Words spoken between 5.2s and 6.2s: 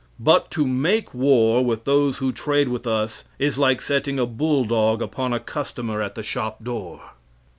a customer at